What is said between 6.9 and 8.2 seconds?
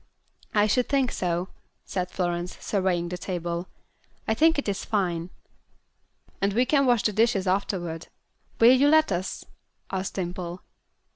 the dishes afterward.